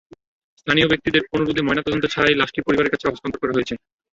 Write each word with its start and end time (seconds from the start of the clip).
স্থানীয় 0.57 0.87
ব্যক্তিদের 0.87 1.23
অনুরোধে 1.35 1.61
ময়নাতদন্ত 1.63 2.03
ছাড়াই 2.13 2.39
লাশটি 2.39 2.59
পরিবারের 2.61 2.93
কাছে 2.93 3.05
হস্তান্তর 3.07 3.41
করা 3.41 3.55
হয়েছে। 3.55 3.73